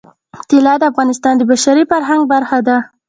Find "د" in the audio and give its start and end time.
0.79-0.83, 1.37-1.41